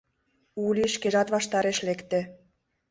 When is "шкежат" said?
0.93-1.27